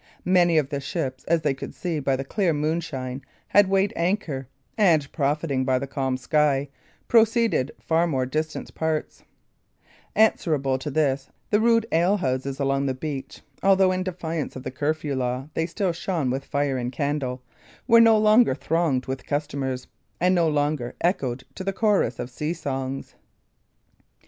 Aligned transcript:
Many 0.25 0.57
of 0.57 0.69
the 0.69 0.79
ships, 0.79 1.23
as 1.25 1.43
they 1.43 1.53
could 1.53 1.75
see 1.75 1.99
by 1.99 2.15
the 2.15 2.23
clear 2.25 2.53
moonshine, 2.53 3.23
had 3.49 3.69
weighed 3.69 3.93
anchor, 3.95 4.47
and, 4.75 5.11
profiting 5.11 5.63
by 5.63 5.77
the 5.77 5.85
calm 5.85 6.17
sky, 6.17 6.69
proceeded 7.07 7.71
for 7.79 8.07
more 8.07 8.25
distant 8.25 8.73
parts; 8.73 9.21
answerably 10.15 10.79
to 10.79 10.89
this, 10.89 11.29
the 11.51 11.59
rude 11.61 11.85
alehouses 11.91 12.59
along 12.59 12.87
the 12.87 12.95
beach 12.95 13.43
(although 13.61 13.91
in 13.91 14.01
defiance 14.01 14.55
of 14.55 14.63
the 14.63 14.71
curfew 14.71 15.13
law, 15.13 15.47
they 15.53 15.67
still 15.67 15.93
shone 15.93 16.31
with 16.31 16.45
fire 16.45 16.77
and 16.77 16.91
candle) 16.91 17.43
were 17.87 18.01
no 18.01 18.17
longer 18.17 18.55
thronged 18.55 19.05
with 19.05 19.27
customers, 19.27 19.85
and 20.19 20.33
no 20.33 20.47
longer 20.49 20.95
echoed 21.01 21.43
to 21.53 21.63
the 21.63 21.71
chorus 21.73 22.17
of 22.17 22.31
sea 22.31 22.53
songs. 22.53 23.13